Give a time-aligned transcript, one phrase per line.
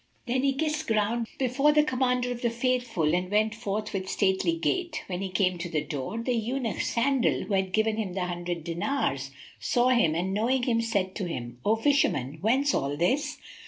[0.25, 4.53] Then he kissed ground before the Commander of the Faithful and went forth with stately
[4.53, 5.03] gait.
[5.05, 8.63] When he came to the door, the Eunuch Sandal, who had given him the hundred
[8.63, 9.29] dinars,
[9.59, 13.37] saw him and knowing him, said to him, "O Fisherman, whence all this?"